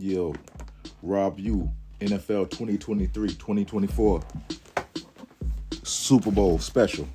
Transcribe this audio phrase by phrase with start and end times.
[0.00, 0.32] Yo,
[1.02, 1.68] Rabb Yeaux
[2.00, 4.22] NFL 2023 2024
[5.82, 7.08] Super Bowl special.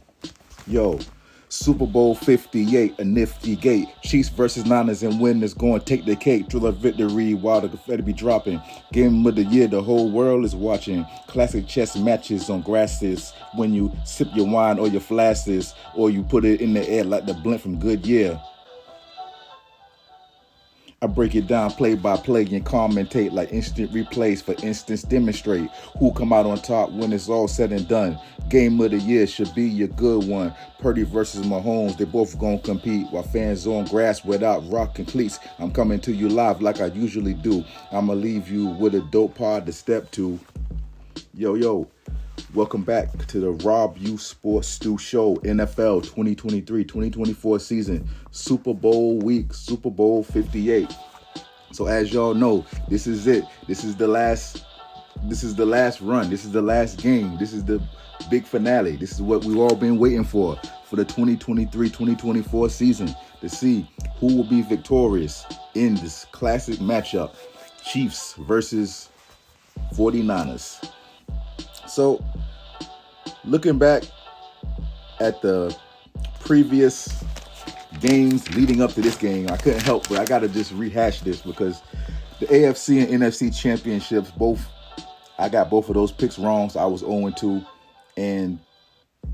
[0.67, 0.99] Yo,
[1.47, 3.87] Super Bowl 58, a nifty gate.
[4.01, 6.49] Chiefs versus Niners and win is going to take the cake.
[6.49, 8.61] Drill a victory while the confetti be dropping.
[8.91, 11.05] Game of the year, the whole world is watching.
[11.27, 13.31] Classic chess matches on grasses.
[13.55, 17.05] When you sip your wine or your flashes, or you put it in the air
[17.05, 18.41] like the blend from Goodyear.
[21.03, 25.69] I break it down play by play and commentate like instant replays for instance demonstrate
[25.99, 28.17] who come out on top when it's all said and done.
[28.47, 30.55] Game of the year should be your good one.
[30.79, 35.39] Purdy versus Mahomes, they both gonna compete while fans on grass without rock cleats.
[35.59, 37.65] I'm coming to you live like I usually do.
[37.91, 40.39] I'ma leave you with a dope pod to step to.
[41.33, 41.89] Yo, yo.
[42.53, 49.17] Welcome back to the Rabb Yeaux Sports Stew Show, NFL 2023 2024 season, Super Bowl
[49.19, 50.95] week, Super Bowl 58.
[51.71, 53.43] So, as y'all know, this is it.
[53.67, 54.65] This is the last.
[55.23, 56.29] This is the last run.
[56.29, 57.37] This is the last game.
[57.37, 57.81] This is the
[58.29, 58.97] big finale.
[58.97, 64.35] This is what we've all been waiting for for the 2023-2024 season to see who
[64.35, 65.45] will be victorious
[65.75, 67.35] in this classic matchup,
[67.83, 69.09] Chiefs versus
[69.95, 70.92] 49ers.
[71.93, 72.25] So,
[73.45, 74.01] looking back
[75.19, 75.77] at the
[76.39, 77.23] previous
[77.99, 81.21] games leading up to this game, I couldn't help but I got to just rehash
[81.21, 81.83] this because
[82.39, 84.67] the AFC and NFC championships both
[85.37, 86.71] I got both of those picks wrong.
[86.71, 87.63] So I was 0 2
[88.17, 88.59] and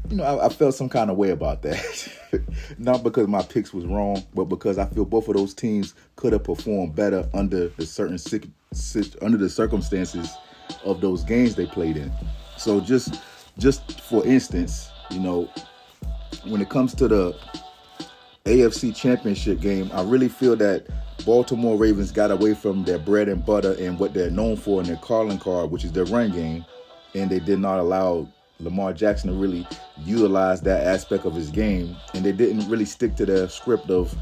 [0.09, 2.09] you know, I, I, felt some kind of way about that.
[2.77, 6.33] Not because my picks was wrong, but because I feel both of those teams could
[6.33, 8.19] have performed better under the certain
[9.21, 10.29] under the circumstances
[10.83, 12.11] of those games they played in.
[12.59, 13.21] So just
[13.57, 15.49] just for instance, you know,
[16.45, 17.35] when it comes to the
[18.45, 20.85] AFC Championship game, I really feel that
[21.25, 24.87] Baltimore Ravens got away from their bread and butter and what they're known for in
[24.87, 26.65] their calling card, which is their run game,
[27.15, 28.27] and they did not allow
[28.59, 29.65] Lamar Jackson to really
[30.03, 34.13] utilize that aspect of his game, and they didn't really stick to their script of,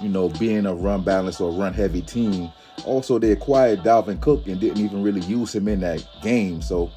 [0.00, 2.52] you know, being a run balance or run heavy team.
[2.84, 6.90] Also, they acquired Dalvin Cook and didn't even really use him in that game, so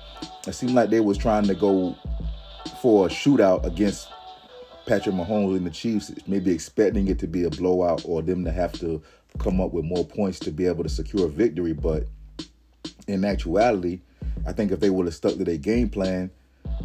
[0.47, 1.95] it seemed like they was trying to go
[2.81, 4.07] for a shootout against
[4.85, 8.51] Patrick Mahomes and the Chiefs, maybe expecting it to be a blowout or them to
[8.51, 9.01] have to
[9.39, 11.73] come up with more points to be able to secure a victory.
[11.73, 12.07] But
[13.07, 14.01] in actuality,
[14.45, 16.29] I think if they would have stuck to their game plan,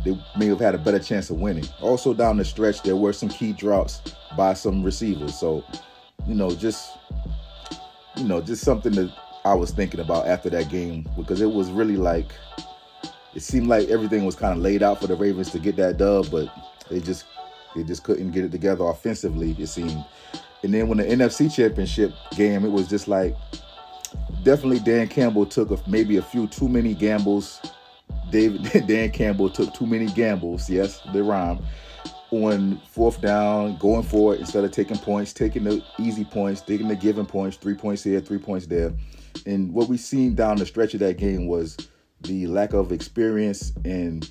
[0.04, 1.64] they may have had a better chance of winning.
[1.80, 4.00] Also, down the stretch, there were some key drops
[4.36, 5.34] by some receivers.
[5.38, 5.64] So,
[6.26, 6.90] you know, just
[8.18, 9.12] you know, just something that
[9.44, 12.32] I was thinking about after that game because it was really like
[13.34, 15.96] it seemed like everything was kind of laid out for the Ravens to get that
[15.96, 16.48] dub, but
[16.90, 17.24] they just
[17.76, 19.54] they just couldn't get it together offensively.
[19.58, 20.04] It seemed.
[20.64, 23.36] And then when the NFC Championship game, it was just like
[24.42, 27.60] definitely Dan Campbell took a, maybe a few too many gambles.
[28.30, 30.68] David Dan Campbell took too many gambles.
[30.68, 31.60] Yes, the rhyme
[32.30, 36.88] on fourth down, going for it instead of taking points, taking the easy points, taking
[36.88, 38.92] the given points, three points here, three points there.
[39.46, 41.76] And what we seen down the stretch of that game was
[42.22, 44.30] the lack of experience and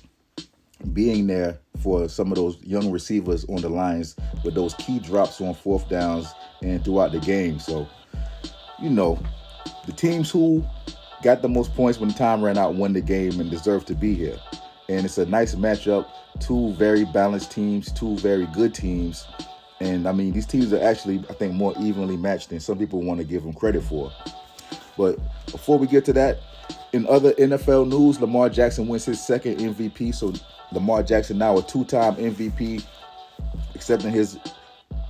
[0.92, 5.40] being there for some of those young receivers on the lines with those key drops
[5.40, 6.32] on fourth downs
[6.62, 7.58] and throughout the game.
[7.58, 7.88] So,
[8.80, 9.18] you know,
[9.86, 10.64] the teams who
[11.22, 13.94] got the most points when the time ran out won the game and deserve to
[13.94, 14.38] be here.
[14.88, 16.06] And it's a nice matchup.
[16.40, 19.26] Two very balanced teams, two very good teams.
[19.80, 23.02] And I mean, these teams are actually, I think, more evenly matched than some people
[23.02, 24.10] want to give them credit for.
[24.96, 26.38] But before we get to that,
[26.92, 30.14] in other NFL news, Lamar Jackson wins his second MVP.
[30.14, 30.32] So
[30.72, 32.84] Lamar Jackson now a two-time MVP,
[33.74, 34.38] accepting his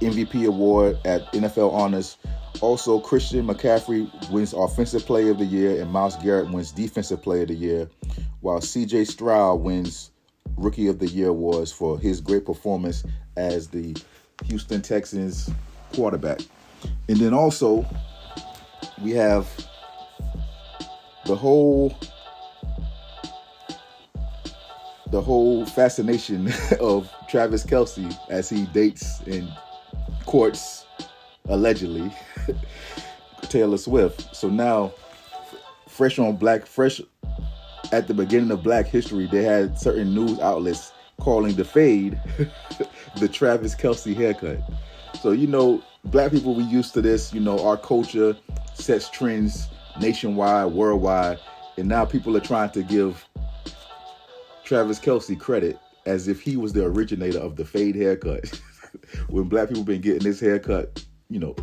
[0.00, 2.16] MVP award at NFL Honors.
[2.60, 7.42] Also, Christian McCaffrey wins Offensive Player of the Year, and Myles Garrett wins Defensive Player
[7.42, 7.88] of the Year,
[8.40, 9.04] while C.J.
[9.04, 10.10] Stroud wins
[10.56, 13.04] Rookie of the Year awards for his great performance
[13.36, 13.96] as the
[14.46, 15.50] Houston Texans
[15.94, 16.40] quarterback.
[17.08, 17.86] And then also,
[19.02, 19.48] we have
[21.26, 21.96] the whole
[25.10, 29.50] the whole fascination of Travis Kelce as he dates and
[30.28, 30.84] courts
[31.48, 32.12] allegedly
[33.48, 34.36] Taylor Swift.
[34.36, 34.92] So now,
[35.88, 37.00] fresh on Black, fresh
[37.92, 42.20] at the beginning of Black History, they had certain news outlets calling the fade
[43.18, 44.58] the Travis Kelce haircut.
[45.22, 47.32] So you know, black people we used to this.
[47.32, 48.36] You know, our culture
[48.74, 51.38] sets trends nationwide, worldwide,
[51.78, 53.26] and now people are trying to give
[54.62, 58.60] Travis Kelce credit as if he was the originator of the fade haircut.
[59.28, 61.56] when black people been getting this haircut, you know,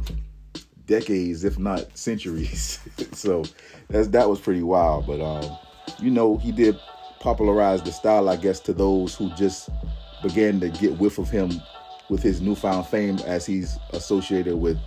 [0.85, 2.79] decades, if not centuries.
[3.11, 3.43] so
[3.89, 5.07] that's that was pretty wild.
[5.07, 5.57] But um,
[5.99, 6.77] you know, he did
[7.19, 9.69] popularize the style, I guess, to those who just
[10.21, 11.51] began to get whiff of him
[12.09, 14.77] with his newfound fame as he's associated with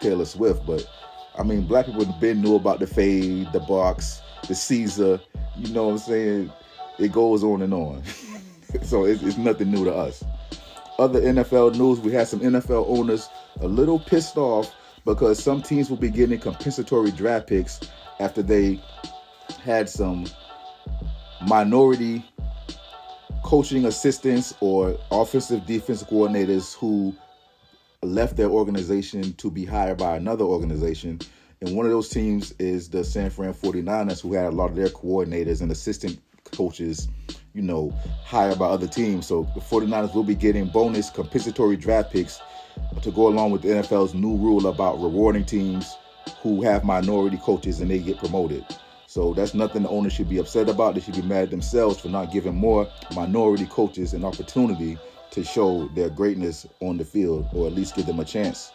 [0.00, 0.64] Taylor Swift.
[0.66, 0.88] But
[1.38, 5.20] I mean, black people been knew about the fade, the box, the Caesar.
[5.56, 6.52] You know what I'm saying?
[6.98, 8.02] It goes on and on.
[8.82, 10.24] so it's, it's nothing new to us.
[10.98, 13.28] Other NFL news: We had some NFL owners
[13.60, 17.80] a little pissed off because some teams will be getting compensatory draft picks
[18.18, 18.80] after they
[19.62, 20.26] had some
[21.46, 22.24] minority
[23.44, 27.14] coaching assistants or offensive defensive coordinators who
[28.02, 31.20] left their organization to be hired by another organization.
[31.60, 34.76] And one of those teams is the San Fran 49ers, who had a lot of
[34.76, 37.08] their coordinators and assistant coaches,
[37.56, 37.90] you know,
[38.24, 39.26] hired by other teams.
[39.26, 42.38] So the 49ers will be getting bonus compensatory draft picks
[43.00, 45.96] to go along with the NFL's new rule about rewarding teams
[46.42, 48.64] who have minority coaches and they get promoted.
[49.06, 50.94] So that's nothing the owners should be upset about.
[50.94, 54.98] They should be mad at themselves for not giving more minority coaches an opportunity
[55.30, 58.72] to show their greatness on the field or at least give them a chance.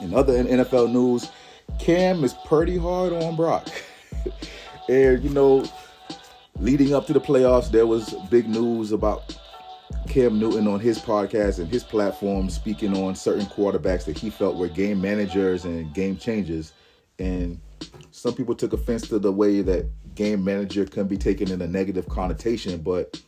[0.00, 1.30] In other NFL news,
[1.78, 3.68] Cam is pretty hard on Brock.
[4.88, 5.64] and, you know,
[6.62, 9.36] leading up to the playoffs, there was big news about
[10.08, 14.56] Cam Newton on his podcast and his platform speaking on certain quarterbacks that he felt
[14.56, 16.72] were game managers and game changers.
[17.18, 17.60] And
[18.12, 21.66] some people took offense to the way that game manager can be taken in a
[21.66, 23.20] negative connotation, but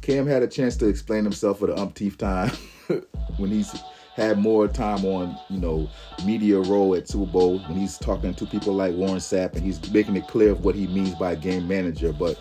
[0.00, 2.50] Cam had a chance to explain himself for the umpteenth time
[3.36, 3.72] when he's
[4.16, 5.88] had more time on, you know,
[6.26, 9.90] media role at Super Bowl when he's talking to people like Warren Sapp and he's
[9.92, 12.12] making it clear of what he means by game manager.
[12.12, 12.38] But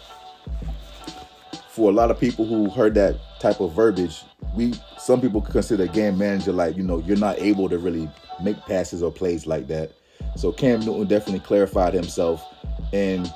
[1.81, 4.21] for a lot of people who heard that type of verbiage,
[4.55, 8.07] we some people consider game manager like you know you're not able to really
[8.43, 9.91] make passes or plays like that.
[10.35, 12.45] So Cam Newton definitely clarified himself,
[12.93, 13.33] and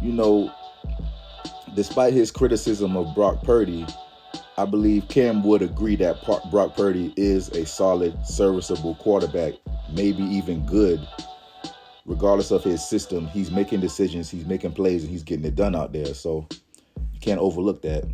[0.00, 0.52] you know,
[1.74, 3.84] despite his criticism of Brock Purdy,
[4.56, 9.54] I believe Cam would agree that Brock Purdy is a solid, serviceable quarterback,
[9.90, 11.04] maybe even good.
[12.06, 15.74] Regardless of his system, he's making decisions, he's making plays, and he's getting it done
[15.74, 16.14] out there.
[16.14, 16.46] So
[17.18, 18.04] can't overlook that.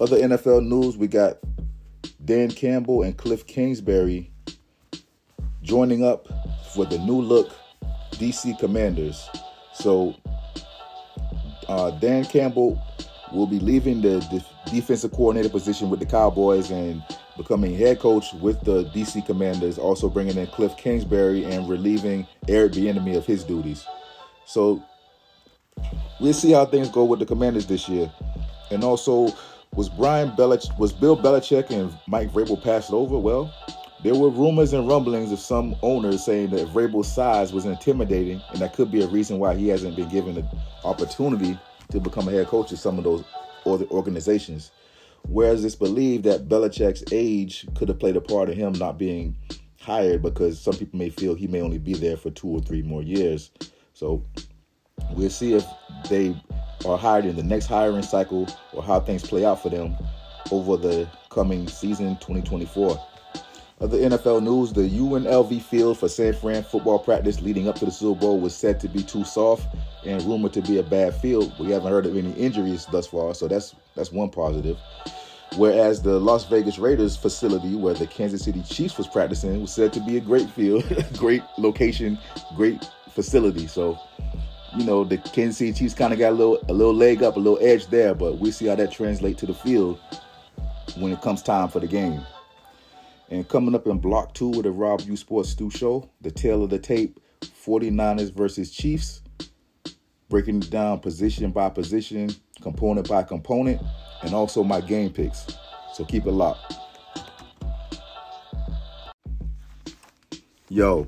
[0.00, 1.38] Other NFL news, we got
[2.24, 4.30] Dan Campbell and Cliff Kingsbury
[5.62, 6.26] joining up
[6.74, 7.52] for the new look
[8.12, 9.28] DC Commanders.
[9.74, 10.14] So
[11.68, 12.80] uh, Dan Campbell
[13.32, 17.02] will be leaving the, the defensive coordinator position with the Cowboys and
[17.36, 22.72] becoming head coach with the DC Commanders, also bringing in Cliff Kingsbury and relieving Eric
[22.72, 23.86] Bieniemy of his duties.
[24.44, 24.82] So
[26.20, 28.10] we'll see how things go with the Commanders this year.
[28.70, 29.34] And also,
[29.74, 33.18] was Brian Belich was Bill Belichick and Mike Vrabel passed over?
[33.18, 33.52] Well,
[34.02, 38.60] there were rumors and rumblings of some owners saying that Vrabel's size was intimidating, and
[38.60, 40.46] that could be a reason why he hasn't been given the
[40.84, 41.58] opportunity
[41.90, 43.24] to become a head coach of some of those
[43.66, 44.70] other organizations.
[45.28, 49.36] Whereas it's believed that Belichick's age could have played a part of him not being
[49.80, 52.82] hired because some people may feel he may only be there for two or three
[52.82, 53.50] more years.
[53.92, 54.24] So
[55.12, 55.64] We'll see if
[56.08, 56.36] they
[56.84, 59.96] are hired in the next hiring cycle or how things play out for them
[60.50, 62.98] over the coming season 2024.
[63.80, 67.90] Other NFL news the UNLV field for San Fran football practice leading up to the
[67.90, 71.54] Super Bowl was said to be too soft and rumored to be a bad field.
[71.58, 74.76] We haven't heard of any injuries thus far, so that's that's one positive.
[75.56, 79.94] Whereas the Las Vegas Raiders facility where the Kansas City Chiefs was practicing was said
[79.94, 80.84] to be a great field,
[81.16, 82.18] great location,
[82.56, 83.66] great facility.
[83.66, 83.98] So
[84.76, 87.36] you know, the Kansas City Chiefs kind of got a little a little leg up,
[87.36, 89.98] a little edge there, but we see how that translates to the field
[90.96, 92.20] when it comes time for the game.
[93.30, 96.64] And coming up in block two of the Rabb Yeaux Sports Stu Show, the tail
[96.64, 99.22] of the tape, 49ers versus Chiefs,
[100.28, 103.80] breaking it down position by position, component by component,
[104.22, 105.46] and also my game picks.
[105.94, 106.74] So keep it locked.
[110.68, 111.04] Yo,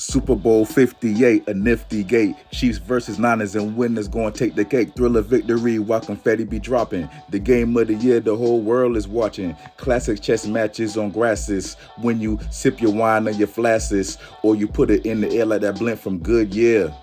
[0.00, 2.34] Super Bowl 58, a nifty gate.
[2.50, 4.94] Chiefs versus Niners and winners to take the cake.
[4.96, 7.06] Thriller victory while confetti be dropping.
[7.28, 9.54] The game of the year the whole world is watching.
[9.76, 11.74] Classic chess matches on grasses.
[11.98, 15.44] When you sip your wine or your flashes, or you put it in the air
[15.44, 16.94] like that blend from Goodyear.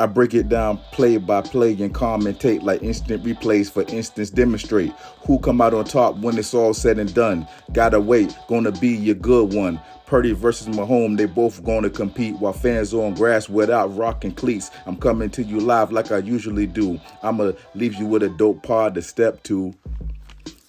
[0.00, 4.90] I break it down play by play and commentate like instant replays for instance demonstrate
[5.24, 7.46] who come out on top when it's all said and done.
[7.72, 9.80] Gotta wait, gonna be your good one.
[10.12, 14.70] Purdy versus Mahomes, they both going to compete while fans on grass without rocking cleats.
[14.84, 17.00] I'm coming to you live like I usually do.
[17.22, 19.72] I'm going to leave you with a dope pod to step to.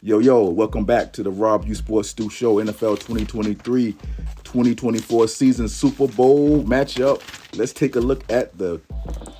[0.01, 3.91] Yo, yo, welcome back to the Rabb Yeaux Sports Stu Show, NFL 2023
[4.45, 7.21] 2024 season Super Bowl matchup.
[7.57, 8.79] Let's take a look at the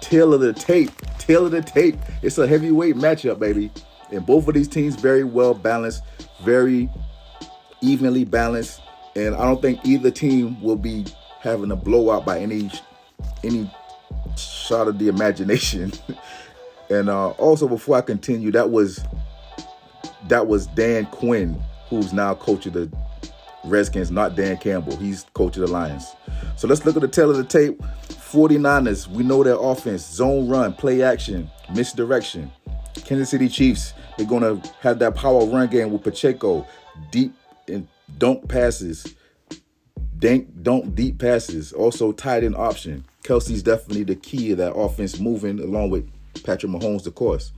[0.01, 0.91] tail of the tape.
[1.17, 1.95] Tail of the tape.
[2.21, 3.71] It's a heavyweight matchup, baby.
[4.11, 6.03] And both of these teams very well balanced,
[6.43, 6.89] very
[7.81, 8.81] evenly balanced.
[9.15, 11.05] And I don't think either team will be
[11.41, 12.71] having a blowout by any
[13.43, 13.69] any
[14.37, 15.91] shot of the imagination.
[16.89, 19.03] and uh, also, before I continue, that was
[20.27, 22.91] that was Dan Quinn, who's now coach of the
[23.65, 24.97] Redskins, not Dan Campbell.
[24.97, 26.15] He's coach of the Lions.
[26.55, 27.81] So let's look at the tail of the tape.
[28.09, 32.51] 49ers, we know their offense, zone run, play action, misdirection.
[33.05, 36.65] Kansas City Chiefs, they're going to have that power run game with Pacheco,
[37.11, 37.33] deep
[38.17, 39.15] dunk passes,
[40.19, 43.05] dank, dunk deep passes, also tight end option.
[43.23, 46.09] Kelce's definitely the key of that offense moving along with
[46.43, 47.51] Patrick Mahomes, of course.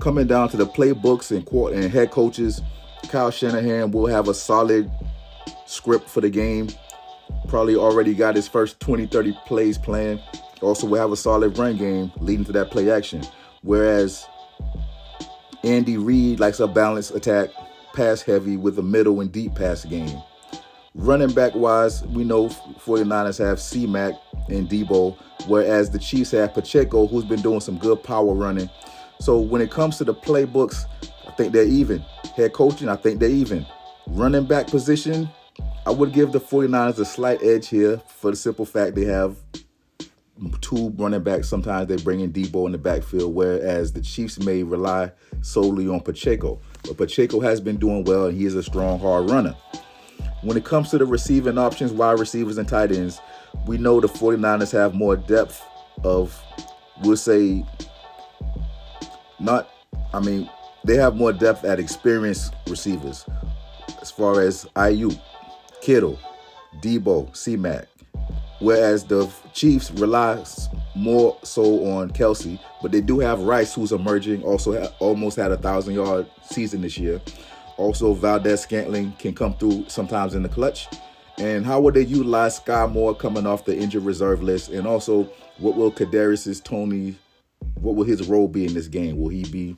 [0.00, 2.60] Coming down to the playbooks and court and head coaches,
[3.08, 4.90] Kyle Shanahan will have a solid
[5.66, 6.68] script for the game.
[7.48, 10.20] Probably already got his first 20, 30 plays planned.
[10.62, 13.22] Also will have a solid run game leading to that play action.
[13.62, 14.26] Whereas
[15.62, 17.50] Andy Reid likes a balanced attack,
[17.94, 20.20] pass heavy with a middle and deep pass game.
[20.94, 24.14] Running back wise, we know 49ers have C-Mac
[24.48, 28.70] and Deebo, whereas the Chiefs have Pacheco, who's been doing some good power running.
[29.18, 30.84] So when it comes to the playbooks,
[31.26, 32.00] I think they're even.
[32.36, 33.66] Head coaching, I think they're even.
[34.06, 35.28] Running back position,
[35.86, 39.36] I would give the 49ers a slight edge here for the simple fact they have
[40.60, 41.48] two running backs.
[41.48, 45.10] Sometimes they bring in Deebo in the backfield, whereas the Chiefs may rely
[45.42, 46.60] solely on Pacheco.
[46.86, 49.56] But Pacheco has been doing well, and he is a strong, hard runner.
[50.42, 53.20] When it comes to the receiving options, wide receivers and tight ends,
[53.66, 55.62] we know the 49ers have more depth
[56.02, 56.38] of,
[57.02, 57.64] we'll say,
[59.40, 59.70] not,
[60.12, 60.50] I mean,
[60.84, 63.24] they have more depth at experienced receivers
[64.02, 65.18] as far as Aiyuk,
[65.80, 66.18] Kittle,
[66.82, 67.86] Deebo, C-Mac.
[68.60, 70.44] Whereas the Chiefs rely
[70.94, 75.52] more so on Kelce, but they do have Rice, who's emerging, also ha- almost had
[75.52, 77.20] a thousand yard season this year.
[77.76, 80.86] Also, Valdes-Scantling can come through sometimes in the clutch.
[81.38, 84.68] And how will they utilize Skyy Moore coming off the injured reserve list?
[84.68, 85.24] And also,
[85.58, 87.16] what will Kadarius's Toney?
[87.80, 89.18] what will his role be in this game?
[89.18, 89.76] Will he be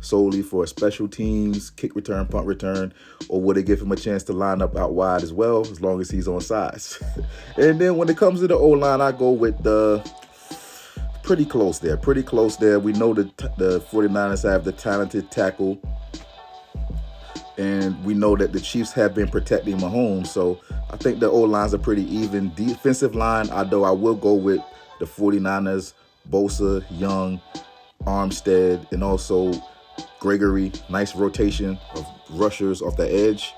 [0.00, 2.92] solely for special teams, kick return, punt return,
[3.28, 5.80] or will they give him a chance to line up out wide as well, as
[5.80, 7.02] long as he's on size?
[7.56, 9.98] and then when it comes to the O line, I go with the
[11.30, 12.80] pretty close there, pretty close there.
[12.80, 15.80] We know that the 49ers have the talented tackle
[17.56, 20.26] and we know that the Chiefs have been protecting Mahomes.
[20.26, 20.60] So
[20.90, 22.52] I think the O lines are pretty even.
[22.56, 24.60] Defensive line, although I will go with
[24.98, 25.92] the 49ers,
[26.28, 27.40] Bosa, Young,
[28.02, 29.52] Armstead, and also
[30.18, 30.72] Gregory.
[30.88, 33.54] Nice rotation of rushers off the edge.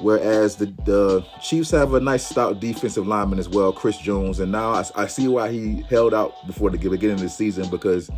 [0.00, 4.38] Whereas the, the Chiefs have a nice stout defensive lineman as well, Chris Jones.
[4.38, 7.68] And now I, I see why he held out before the beginning of the season
[7.68, 8.08] because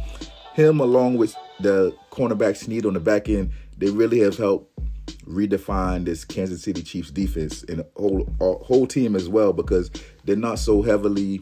[0.54, 4.78] him, along with the cornerback Sneed on the back end, they really have helped
[5.26, 9.90] redefine this Kansas City Chiefs defense and whole whole team as well because
[10.24, 11.40] they're not so heavily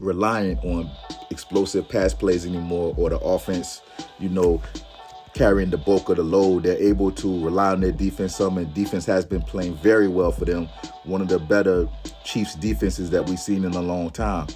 [0.00, 0.90] reliant on
[1.30, 3.82] explosive pass plays anymore or the offense,
[4.18, 4.62] you know,
[5.34, 6.64] carrying the bulk of the load.
[6.64, 10.32] They're able to rely on their defense some, and defense has been playing very well
[10.32, 10.68] for them.
[11.04, 11.88] One of the better
[12.24, 14.46] Chiefs defenses that we've seen in a long time.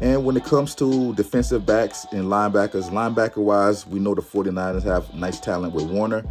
[0.00, 4.82] And when it comes to defensive backs and linebackers, linebacker wise, we know the 49ers
[4.82, 6.22] have nice talent with Warner.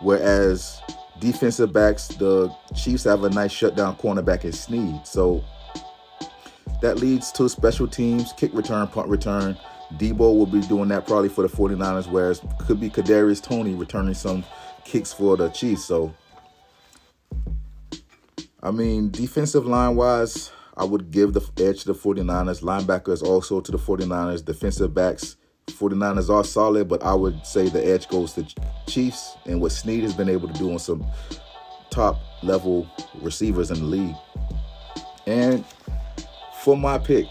[0.00, 0.80] Whereas
[1.18, 5.06] defensive backs, the Chiefs have a nice shutdown cornerback in Sneed.
[5.06, 5.42] So
[6.82, 9.56] that leads to special teams, kick return, punt return.
[9.94, 14.14] Deebo will be doing that probably for the 49ers, whereas could be Kadarius Toney returning
[14.14, 14.44] some
[14.84, 15.84] kicks for the Chiefs.
[15.84, 16.14] So,
[18.62, 22.62] I mean, defensive line wise, I would give the edge to the 49ers.
[22.62, 24.44] Linebackers also to the 49ers.
[24.44, 28.46] Defensive backs, 49ers are solid, but I would say the edge goes to
[28.86, 31.04] Chiefs and what Sneed has been able to do on some
[31.90, 32.86] top level
[33.20, 34.16] receivers in the league.
[35.26, 35.64] And
[36.62, 37.26] for my pick,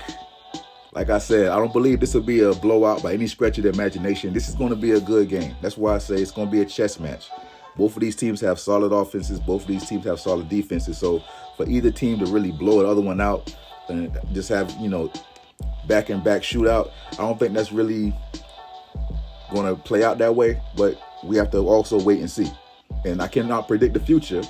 [0.98, 3.66] like I said, I don't believe this will be a blowout by any stretch of
[3.66, 4.34] the imagination.
[4.34, 5.56] This is going to be a good game.
[5.62, 7.30] That's why I say it's going to be a chess match.
[7.76, 9.40] Both of these teams have solid offenses.
[9.40, 10.98] Both of these teams have solid defenses.
[10.98, 11.22] So
[11.56, 13.56] for either team to really blow the other one out
[13.90, 15.14] and just have, you know,
[15.88, 18.12] back and back shootout, I don't think that's really
[19.52, 20.60] going to play out that way.
[20.76, 22.52] But we have to also wait and see.
[23.06, 24.42] And I cannot predict the future.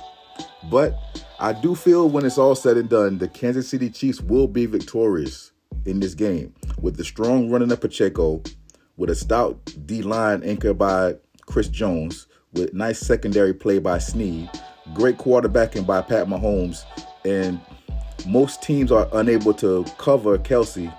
[0.70, 0.96] But
[1.38, 4.64] I do feel when it's all said and done, the Kansas City Chiefs will be
[4.64, 5.52] victorious
[5.88, 8.42] in this game with the strong running of Pacheco,
[8.96, 11.16] with a stout D line anchored by
[11.46, 14.50] Chris Jones, with nice secondary play by Sneed,
[14.94, 16.84] great quarterbacking by Pat Mahomes,
[17.24, 17.60] And
[18.26, 20.92] most teams are unable to cover Kelce,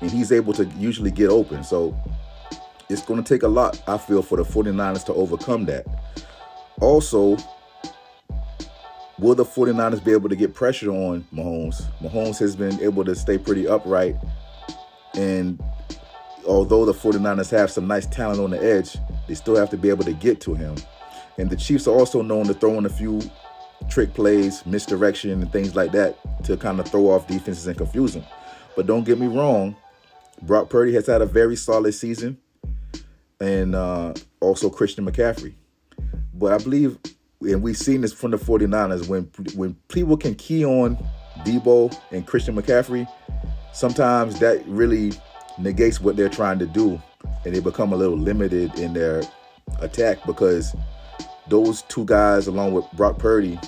[0.00, 1.64] and he's able to usually get open.
[1.64, 1.96] So
[2.88, 5.86] it's going to take a lot, I feel, for the 49ers to overcome that.
[6.80, 7.36] Also,
[9.22, 11.84] will the 49ers be able to get pressure on Mahomes?
[12.02, 14.16] Mahomes has been able to stay pretty upright.
[15.14, 15.62] And
[16.46, 18.96] although the 49ers have some nice talent on the edge,
[19.28, 20.74] they still have to be able to get to him.
[21.38, 23.22] And the Chiefs are also known to throw in a few
[23.88, 28.14] trick plays, misdirection, and things like that to kind of throw off defenses and confuse
[28.14, 28.24] them.
[28.74, 29.76] But don't get me wrong,
[30.42, 32.38] Brock Purdy has had a very solid season,
[33.40, 35.54] and uh, also Christian McCaffrey.
[36.34, 36.98] But I believe,
[37.44, 40.96] and we've seen this from the 49ers, when when people can key on
[41.44, 43.06] Deebo and Christian McCaffrey,
[43.72, 45.12] sometimes that really
[45.58, 47.00] negates what they're trying to do,
[47.44, 49.22] and they become a little limited in their
[49.80, 50.74] attack because
[51.48, 53.58] those two guys, along with Brock Purdy,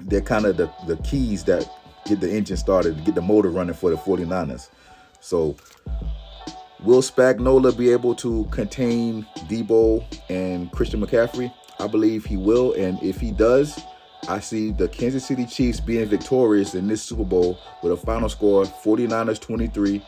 [0.00, 1.68] they're kind of the, the keys that
[2.06, 4.70] get the engine started, get the motor running for the 49ers.
[5.20, 5.56] So,
[6.82, 11.52] will Spagnuolo be able to contain Deebo and Christian McCaffrey?
[11.78, 12.72] I believe he will.
[12.74, 13.78] And if he does,
[14.28, 18.28] I see the Kansas City Chiefs being victorious in this Super Bowl with a final
[18.28, 20.02] score 49ers 23,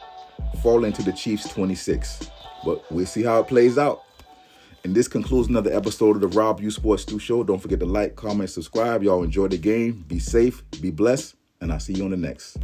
[0.62, 2.30] falling to the Chiefs 26.
[2.64, 4.02] But we'll see how it plays out.
[4.84, 7.44] And this concludes another episode of the Rabb Yeaux Sports 2 Show.
[7.44, 9.02] Don't forget to like, comment, subscribe.
[9.02, 10.04] Y'all enjoy the game.
[10.08, 12.58] Be safe, be blessed, and I'll see you on the next.